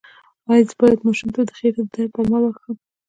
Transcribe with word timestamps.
ایا 0.49 0.63
زه 0.69 0.73
باید 0.79 0.99
ماشوم 1.07 1.29
ته 1.35 1.41
د 1.47 1.51
خېټې 1.57 1.81
د 1.85 1.87
درد 1.93 2.09
درمل 2.13 2.41
ورکړم؟ 2.45 2.75